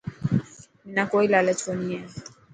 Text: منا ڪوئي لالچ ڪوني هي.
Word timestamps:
منا 0.85 1.03
ڪوئي 1.11 1.25
لالچ 1.33 1.59
ڪوني 1.65 1.87
هي. 1.93 1.99